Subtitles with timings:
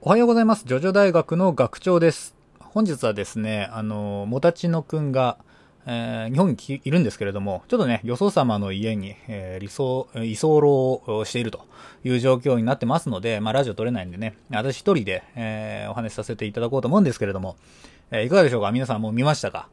[0.00, 0.64] おはようございます。
[0.64, 2.36] ジョジョ大学の学長です。
[2.60, 5.38] 本日はですね、あの、もたちのくんが、
[5.86, 11.66] えー日本にいるんですけれども、ちょっとね、よそ様の家に、えー理想、居候をしていると
[12.04, 17.56] いう状況になってますので、まあ、ラジオ撮れないんでね、私一人で、えーお話しさせていただこうと思うんですけれども、
[18.12, 18.70] えーいかがでしょうか？
[18.70, 19.68] 皆さんもう見ましたか？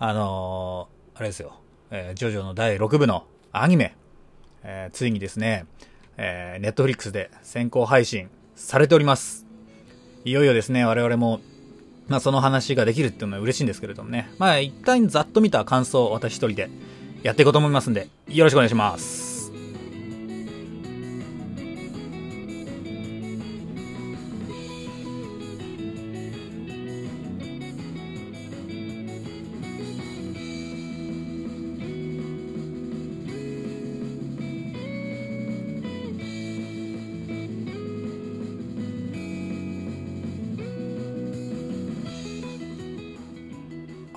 [0.00, 1.52] あのーあれですよ、
[1.92, 3.94] えージョジョの第6部のアニメ、
[4.64, 5.66] えーついにですね、
[6.16, 9.46] えー、ネットフリックスで先行配信されております。
[10.24, 11.40] いよいよですね、我々も、
[12.08, 14.30] まあその話ができるっていうのは嬉しいんですけれどもね。
[14.38, 16.70] まあ一旦ざっと見た感想を私一人で
[17.22, 19.29] やっていこうと思いますんで、よろしくお願いします。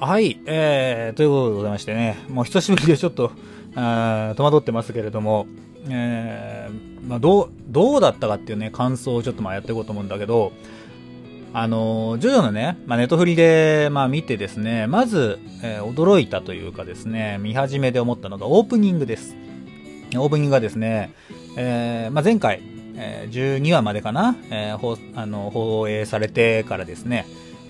[0.05, 3.31] はい、えー、ということでございましてね、もう久しぶりでちょっと、
[3.73, 5.47] あ戸惑ってますけれども、
[5.87, 10.51] えー、まあどう、どうだったかっていうね、感想をちょっとまあやっていこうと思うんだけど、
[11.53, 19.37] あのー、ジョジョのね、まあ、ネットフリで、まあ、見てですね、まず、えー驚いたというかですね、見始めで思ったのがオープニングです。
[20.17, 21.13] オープニングがですね、
[21.55, 22.61] えーまあ、前回、
[22.97, 27.25] えー12話までかな、えーあの放映されてからですね、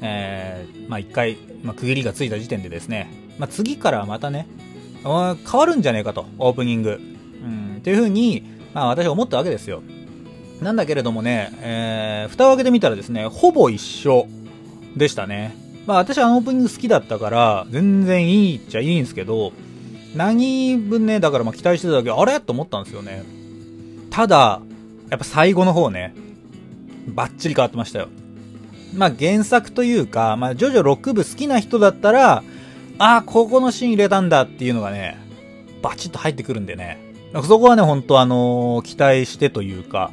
[0.06, 3.10] えーまあ、一回、まあ、区切りがついた時点でですね、
[3.40, 4.48] まあ、次からまたね、
[5.02, 7.00] 変わるんじゃねえかと、オープニング。
[7.44, 8.44] うん、っていう風に、
[8.74, 9.82] まあ、私は思ったわけですよ。
[10.62, 14.28] なんだけれどもね、えー、蓋を開けてみたらですね、ほぼ一緒
[14.96, 15.56] でしたね。
[15.86, 19.52] まあ私はあのオープニング好きだったから、全然いいっちゃいいんですけど、
[20.16, 22.40] 何分ね、だからまあ期待してただけ、あれ？
[22.40, 23.24] と思ったんですよね。
[24.10, 24.62] ただ、
[25.10, 26.16] やっぱ最後の方ね、
[27.08, 28.08] バッチリ変わってましたよ。
[28.96, 32.44] まあ原作というか、まあジョジョ6部好きな人だったら、
[33.00, 35.18] ああ、ここのシーン入れたんだっていうのがね、
[35.82, 37.00] バチッと入ってくるんでね。
[37.42, 40.12] そこはね、本当あのー期待してというか、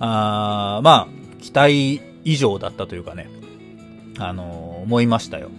[0.00, 3.30] あまあ、期待以上だったというかね、
[4.18, 5.50] あのー思いましたよ。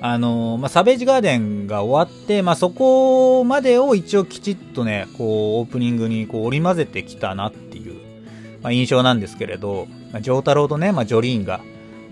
[0.00, 7.94] あのーまあ、サベージガーデンが終わって、まあ、そこまでを一応きちっとね、こう、オープニングにこう織り交ぜてきたなっていう、
[8.62, 9.86] まあ、印象なんですけれど、
[10.16, 11.60] まあ、ジョータロウとね、まあ、ジョリーンが、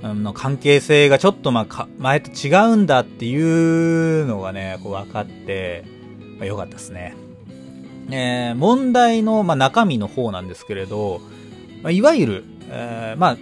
[0.03, 5.85] うんの関係性がちょっとまあか、前と違うんだっていうのがね、こう分かって、
[6.39, 7.17] まあ、よかったですね。
[8.11, 11.23] えー問題の、まあ、中身の方なんですけれど、
[11.83, 13.37] まあ、いわゆる、えーまあ、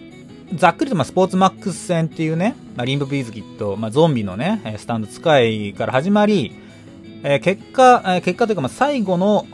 [0.54, 6.54] ざっくりと、まあ、スポーツマックス戦っていうね、まあ、リンブビーズキット、まあ、ゾンビのね、スタンド使いから始まり、
[7.24, 9.46] えー結果、えー結果というか、まあ、最後の、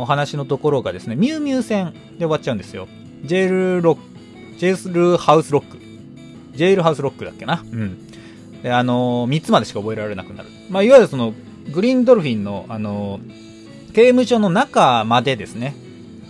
[0.00, 2.88] お話のところがですね、ミュウミュウ戦で終わっちゃうんですよ。
[3.24, 3.98] ジェルロッ、
[4.58, 5.78] ジェールハウスロック。
[6.56, 7.62] ジェールハウスロックだっけな。
[7.64, 8.08] うん。
[8.62, 10.48] で、あのー、3つまでしか覚えられなくなる。
[10.68, 11.32] まあ、いわゆるその、
[11.72, 13.48] グリーンドルフィンの、あのー
[13.94, 15.74] 刑務所の中までですね、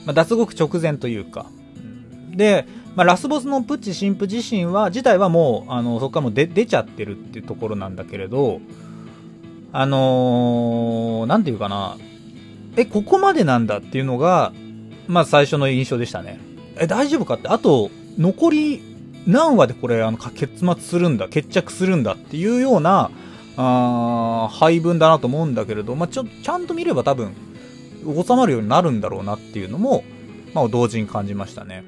[0.06, 1.46] まあ、脱獄直前というか、
[1.76, 8.60] うんで、まあ、ラスボスのプッチ神父自身は、自体はもう、あの、そこからもう出出ちゃってるっていうところなんだけれど、
[9.72, 11.96] あのーなんていうかな、
[12.76, 14.52] え、ここまでなんだっていうのが、
[15.08, 16.38] まあ最初の印象でしたね。
[16.78, 18.82] え、大丈夫かって、あと、残り
[19.28, 23.10] 何話でこれ、あの、結末するんだ、決着するんだっていうような、
[23.58, 27.34] あ配分だなと思うんだけれど、まあちょ、ちゃんと見れば多分、
[28.04, 30.02] 収まるようになるんだろうなっていうのも、
[30.54, 31.84] まあ同時に感じましたね。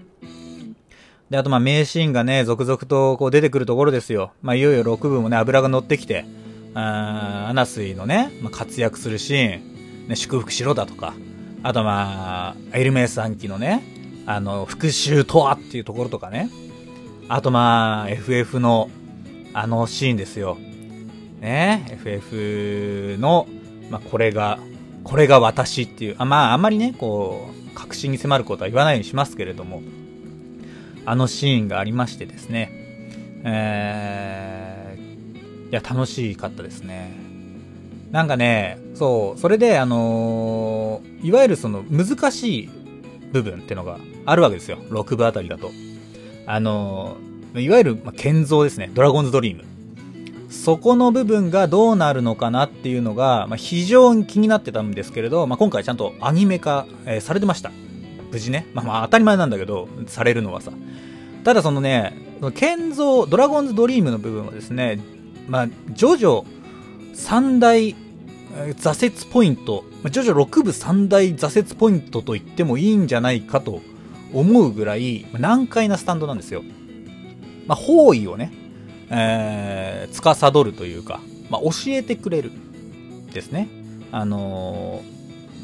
[1.30, 4.32] で、あとまあ名シーンがね、続々とこう出てくるところですよ。
[4.42, 6.26] まあいよいよ6部もね、油が乗ってきて、
[6.74, 9.60] あーアナスイのね、まあ、活躍するシー
[10.04, 11.14] ン、ね、祝福しろだとか、
[11.62, 14.00] あとまあ、エルメス暗記のね、
[14.34, 16.50] あの、復讐とはっていうところとかね、
[17.28, 18.91] あとまあ、FF の、
[19.52, 20.56] あのシーンですよ。
[21.41, 23.48] ね、FF の、
[23.91, 24.58] まあこれが、
[25.02, 29.82] これが私っていう、あまああんまりね、こう、確信に迫ることは言わないようにしますけれども、
[31.06, 32.71] あのシーンがありましてですね、
[33.44, 37.12] えー、いや、楽しかったですね。
[38.12, 42.71] なんかね、そう、それで、あのーいわゆるその難しい
[43.32, 44.78] 部分ってのがあるわけですよ。
[44.91, 45.71] 6部あたりだと。
[46.47, 47.16] あの
[47.54, 48.91] いわゆる、まあ、建造ですね。
[48.92, 49.65] ドラゴンズドリーム。
[50.50, 57.71] そこの部分がどうなるのかなっていうのが、まあ、非常に気になってたんですけれど、まあ、今回ちゃんとアニメ化、えーされてました。
[58.32, 58.66] 無事ね。
[58.74, 60.72] まあまあ当たり前なんだけど、されるのはさ。
[61.44, 62.15] ただそのね、
[62.54, 65.00] 建造、ドラゴンズドリームの部分はですね、
[65.48, 66.44] まあ、ジョジョ
[67.15, 67.94] 三大
[68.76, 73.80] 挫折ポイント、まあジョジョ6部三大挫折ポイントと言ってもいいんじゃないかと
[74.32, 76.62] 思うぐらい、難解なスタンドなんですよ。
[77.66, 78.52] まあ、方位をね、
[79.10, 81.20] えー、司るというか、
[81.50, 82.52] まあ、教えてくれる
[83.32, 83.68] ですね。
[84.12, 85.02] あの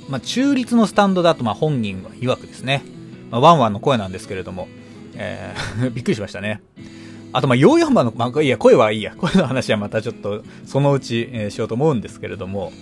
[0.09, 2.83] ー、まあ、中立のスタンドだと、ま、本人は曰くですね。
[3.31, 4.69] まあ、ワンワンの声なんですけれども、
[5.15, 6.61] えー、 びっくりしましたね。
[7.33, 9.15] あと、まあ、44番の、まあ、いや、声はいいや。
[9.17, 12.73] 声の話はまたちょっと、そのうち、えー、しようと思うんですけれども、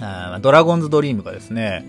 [0.00, 1.86] あドラゴンズドリームがですね、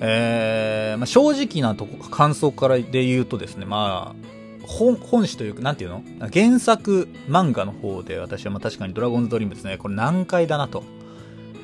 [0.00, 6.02] えー、まあ、正直なとこ、感想からで言うとですね、まあ、本、本誌というか、なんていうの？
[6.32, 10.84] 原作漫画の方で私はまあ確かにドラゴンズドリームですね、これ難解だなと。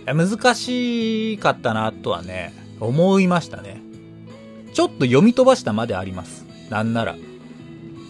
[0.07, 3.81] 難しかったなとはね、思いましたね。
[4.73, 6.45] ちょっと読み飛ばしたまであります。
[6.69, 7.17] なんなら。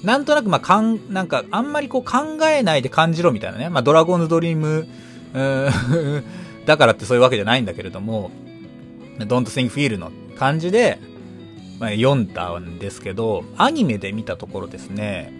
[0.02, 3.68] なんとなく、まあ、かん、なんか、あんまりこう考えないで感じろみたいなね。
[3.68, 6.22] まあ、ドラゴンズドリーム、ー
[6.66, 8.30] だからってそういうわけじゃないんだけれども、
[9.18, 10.98] Don't Think Feel の感じで、
[11.78, 15.32] まあ、読んだんですけど、アニメで見たところですね、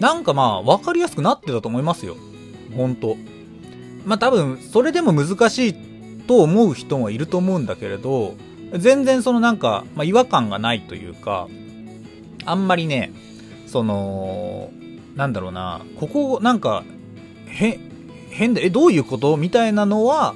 [0.00, 2.16] なんかまあ、わかりやすくなってたと思いますよ。
[2.76, 3.16] ほんと。
[4.04, 5.74] まあ多分、それでも難しい
[6.26, 8.34] と思う人もいると思うんだけれど、
[8.76, 11.48] 全然そのなんか、まあ、違和感がないというか、
[12.44, 13.12] あんまりね、
[13.68, 14.70] その、
[15.14, 16.84] なんだろうな、ここなんか、
[17.46, 17.78] へ、
[18.30, 19.36] 変で、え、どういうこと？
[19.36, 20.34] みたいなのは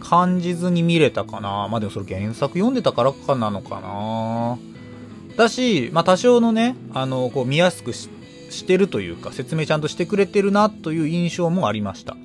[0.00, 1.68] 感じずに見れたかな。
[1.68, 4.58] まあでもそれ原作読んでたからかなのかな。
[5.36, 8.08] だし、まあ多少のね、あの、こう見やすくし
[8.50, 12.16] してるというか、説明ちゃんとしてくれてるなという印象もありました。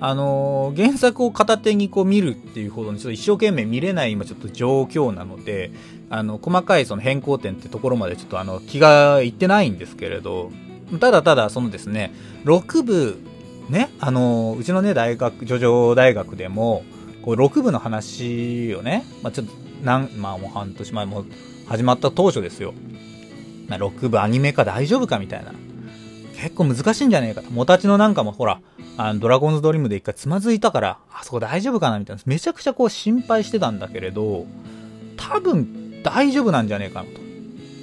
[0.00, 5.72] あのー、原作を片手にこう見るっていうほどにちょっと一生懸命見れない今ちょっと状況なので、
[6.10, 10.50] あの、細かいその変更点ってところまでちょっとあの、気がいってないんですけれど、
[11.00, 12.12] ただただそのですね、
[12.44, 13.18] 6部、
[13.68, 16.82] ね、あの、うちのね、大学、叙々大学でも、
[17.22, 19.52] こう6部の話をね、まあ、ちょっと、
[19.84, 21.24] なん、まあもう半年前も
[21.66, 22.72] 始まった当初ですよ。
[23.68, 25.52] まあ、6部アニメ化大丈夫かみたいな。
[26.40, 27.50] 結構難しいんじゃねえかと。
[27.50, 28.60] もたちのなんかもほら、
[28.96, 32.22] あの、ドラゴンズドリームで一回つまずいたから、あそこ大丈夫かなみたいな。
[32.24, 34.46] めちゃくちゃこう心配してたんだけれど、
[35.16, 37.20] 多分大丈夫なんじゃねえかなと。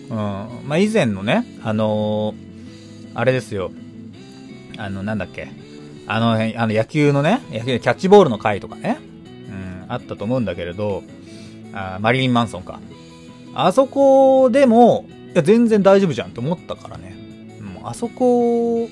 [0.09, 0.67] うん。
[0.67, 3.71] まあ、以前のね、あのー、あれですよ。
[4.77, 5.47] あの、なんだっけ。
[6.07, 8.99] あの、あの野球のね、野球のキャッチボールの回とかね。
[9.49, 11.03] うん、あったと思うんだけれど、
[11.73, 12.79] あマリリン・マンソンか。
[13.53, 17.15] あそこでも、いや、全然大丈夫じゃんって思ったからね。
[17.85, 18.89] あそこを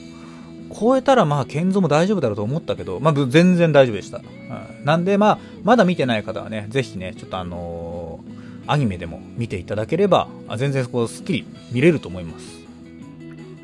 [0.74, 4.20] 超えたらまあ健三も大丈夫だろうと思ったけど、まあ全然大丈夫でした。
[4.20, 10.28] うん、なんでまあ、まだ見てない方はね、ぜひね、ちょっとあのー、アニメでも見ていただければ、
[10.58, 12.64] 全然そこうスッキリ見れると思います。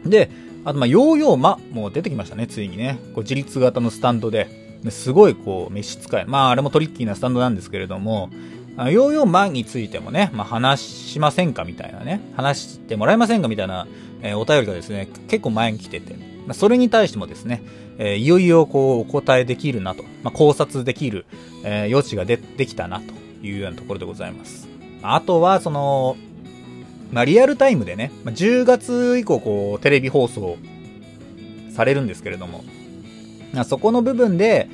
[0.06, 0.30] で、
[0.66, 3.00] あとまあ、ヨーヨーマも出てきましたね、ついにね。
[3.16, 4.48] こう自立型のスタンドで、
[4.90, 6.26] すごいこう召使い。
[6.26, 8.30] まああれもトリッキーなスタンドなんですけれども、
[8.78, 13.88] ヨーヨーマについてもね、まあ、話しませんかみたいなね、話してもらえませんかみたいな、
[14.22, 17.62] えー、お便りがですね、結構前に来てて、まあ、それに対してもですね、
[17.98, 21.26] えー、いよいよこうお答えできるなと、まあ、考察できる、
[21.66, 23.14] えー、余地がでできたなと
[23.46, 24.70] いうようなところでございます。
[25.02, 26.18] あとは、その、
[27.12, 30.58] まあ、リアルタイムでね、まあ、10月以降こうテレビ放送
[31.72, 32.64] されるんですけれども、
[33.54, 34.70] まあ、そこの部分で、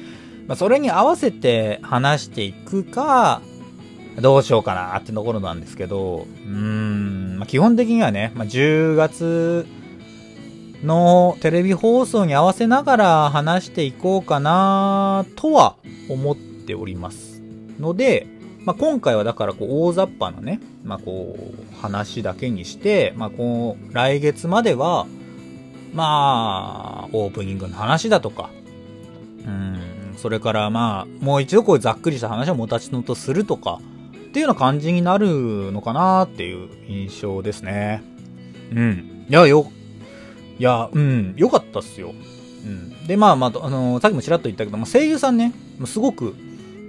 [0.48, 3.42] まあ、それに合わせて話していくか、
[4.22, 9.66] どうしようかなってところなんですけど、うーん、まあ、基本的にはね、まあ、10月
[10.83, 15.76] のテレビ放送に合わせながら話していこうかなとは
[16.09, 17.42] 思っております
[17.80, 18.28] ので、
[18.66, 25.07] まあ、今回はだからこう大雑把なね、まあ、こう話だけにして、まあ、こう来月までは、
[25.94, 28.50] まあ、オープニングの話だとか、
[29.45, 33.80] うん、それからまあ、もう一度こうざっくりした話をもたちのとするとか、
[34.36, 38.04] っていうような感じになるのかなっていう印象ですね。
[38.74, 39.26] うん。
[39.30, 39.72] いや、よ、
[40.60, 42.14] いや、うん、よかったっすよ。
[42.66, 43.07] うん。
[43.07, 45.54] で、まあまあ、あのー、さっきもちらっと言ったけど、まあ、声優さんね、
[45.86, 46.36] すごく、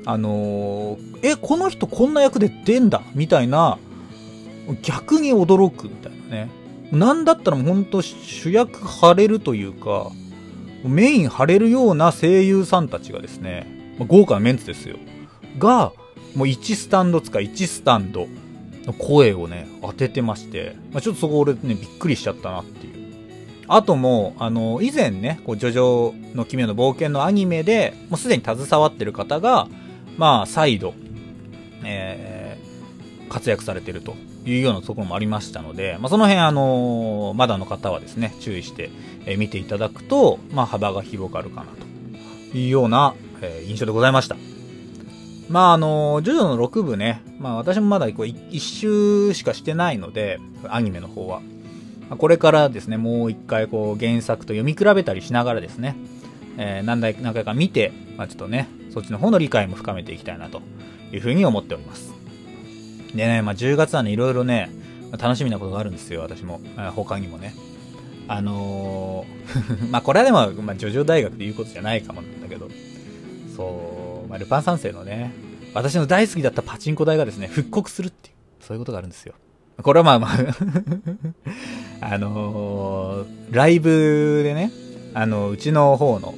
[0.06, 3.02] あのー、え、この人こんな役で出んだ？
[3.14, 3.78] みたいな、
[4.82, 6.50] 逆に驚くみたいなね。
[6.92, 10.10] なんだったらもうほんと主役張れるというか、
[10.84, 13.66] メイン張れるような声優さんたちがですね、
[14.06, 14.96] 豪華なメンツですよ。
[15.58, 15.92] が、
[16.34, 18.28] もう1スタンドつか1スタンド
[18.84, 23.06] の声をね、当ててまして、まあ、ちょっとそこ俺ね、びっくりしちゃったなっていう。
[23.68, 29.68] あともう、あの、以前ね、こう、ジョジョの奇妙な冒険のアニメで、もうすでに携わってる方が、
[30.16, 30.94] まあ、再度、
[31.84, 38.90] えー、活躍されてるというようなところもありましたので、まあ、その辺、あのー、まだの方はですね、注意して、
[39.26, 41.66] え、見ていただくと、まあ、幅が広がるかな
[42.52, 44.36] というような、え、印象でございました。
[45.48, 51.40] まああの、ジョジョの6部ね、まあ私もまだこう一周しかしてないので、アニメの方は。
[52.18, 55.96] これからですね、もう一回こう原作と読み比べたりしながらですね、
[56.56, 60.62] えー、何回か見て、まあ、ちょっとね、そっちの方の理解も深めていきたいなと
[61.12, 62.14] いうふうに思っております。
[63.14, 64.70] でね、まあ、10月はね、いろいろね、
[65.18, 66.62] 楽しみなことがあるんですよ、私も。
[66.94, 67.54] 他にもね。
[68.26, 72.70] あのー まあこれはでも、まあ、ジョジョ大学で言うことじゃないかもなんだけど、
[73.54, 75.30] そう、まあ、ルパン三世のね、
[75.74, 79.34] 私の大好きだったパチンコ台がですね、復刻するっていう、そういうことがあるんですよ。
[79.82, 80.56] これはまあまあ
[82.14, 84.72] あのー、ライブでね、
[85.12, 86.34] あの、うちの方の、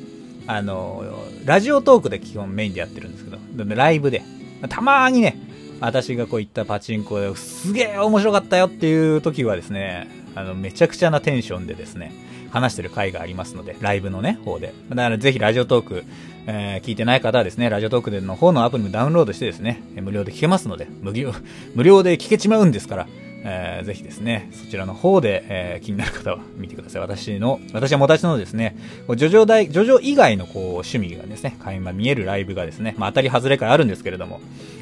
[0.49, 1.05] あの、
[1.45, 3.39] ラジオトークで基本メインでやってるんですけど、
[3.77, 4.23] ライブで、
[4.71, 5.39] たまーにね、
[5.79, 12.13] 私がこういったパチンコですげえ面白かったよっていう時はですね、あの、めちゃくちゃなテンションでですね、
[12.51, 14.73] 話してる回がありますので、ライブのね、方で。
[14.89, 16.05] だからぜひラジオトーク、
[16.47, 21.33] えー、聞いてない方はですね、ラジオトークでの方のアプリもダウンロードしてですね、無料で聞けますので、無料、
[21.75, 23.07] 無料で聞けちまうんですから、
[23.45, 27.03] えー、ぜひですね、そちらの方で、えー、気になる方は見てください。
[27.03, 28.77] 私の、私はもたちのですね、
[29.17, 34.41] ジョジョ大、ジョジョ以外のこう、趣味がですね、垣間見えるライブがですね、まあ当たり外れかあるんですけれども、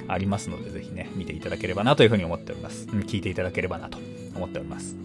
[0.08, 2.86] ありますので、ぜひね、見ていただければなというふうに思っております。
[2.86, 3.98] 聞いていただければなと
[4.34, 4.96] 思っております。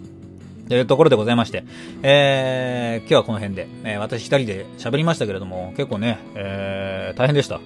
[0.68, 1.64] というところでございまして、
[2.02, 7.60] えー、今日はこの辺で、えー、私一人で喋りましたけれども、結構ね、えー、大変でした。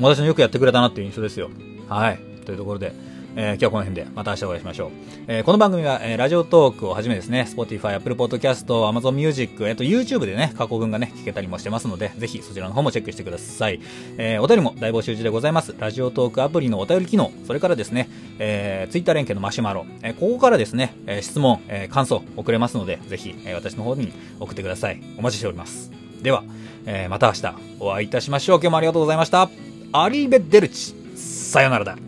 [0.00, 1.50] 私のよくやってくれたなっていう印象ですよ。
[1.88, 2.18] はい。
[2.46, 2.92] というところで、
[3.36, 4.90] えー、今日はこの辺でまた明日お会いしましょう。
[5.26, 13.80] えー、この番組は、えー、ラジオトークをはじめですね、Spotify、Apple Podcast、Amazon Music、えっ、と、YouTube でね、過去文がね、聞けたりもしてますので、ぜひそちらの方もチェックしてください。
[14.16, 15.74] えー、お便りも大募集中でございます。
[15.78, 18.08] ラジオトークアプリのお便り機能、それからですね、
[18.38, 25.02] えー、Twitter 連携のマシュマロ、えー、ここからですね、えー、質問、えー、感想送れますので、ぜひ、えー、私の方に送ってください。
[25.18, 25.90] お待ちしております。
[26.22, 26.44] では、
[26.86, 28.56] えー、また明日お会いいたしましょう。
[28.56, 29.50] 今日もありがとうございました。
[29.92, 30.94] アリーベ・デルチ。
[31.14, 32.07] さよならだ。